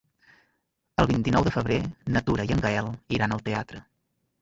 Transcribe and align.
El 1.03 1.09
vint-i-nou 1.11 1.45
de 1.49 1.53
febrer 1.57 1.79
na 2.17 2.25
Tura 2.31 2.49
i 2.51 2.57
en 2.59 2.67
Gaël 2.67 2.93
iran 3.19 3.41
al 3.41 3.49
teatre. 3.53 3.89